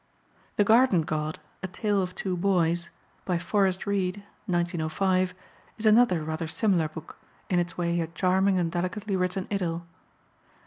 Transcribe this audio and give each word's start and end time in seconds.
The 0.55 0.63
Garden 0.63 1.03
God: 1.03 1.37
A 1.61 1.67
Tale 1.67 2.01
of 2.01 2.15
Two 2.15 2.35
Boys, 2.35 2.89
by 3.23 3.37
Forrest 3.37 3.85
Reid 3.85 4.23
(1905), 4.47 5.35
is 5.77 5.85
another 5.85 6.23
rather 6.23 6.47
similar 6.47 6.89
book, 6.89 7.17
in 7.51 7.59
its 7.59 7.77
way 7.77 7.99
a 7.99 8.07
charming 8.07 8.57
and 8.57 8.71
delicately 8.71 9.15
written 9.15 9.47
idyll. 9.51 9.85